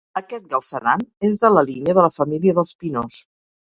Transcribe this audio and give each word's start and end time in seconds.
Aquest 0.19 0.47
Galceran 0.53 1.05
és 1.31 1.39
de 1.45 1.53
la 1.59 1.67
línia 1.71 1.99
de 2.01 2.09
la 2.09 2.13
família 2.19 2.61
dels 2.61 2.77
Pinós. 2.85 3.27